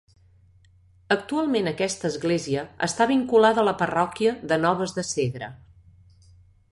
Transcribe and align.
Actualment 1.15 1.69
aquesta 1.71 2.09
església 2.13 2.63
està 2.89 3.07
vinculada 3.13 3.63
a 3.65 3.65
la 3.69 3.77
parròquia 3.83 4.35
de 4.53 4.59
Noves 4.65 4.97
de 4.99 5.07
Segre. 5.13 5.51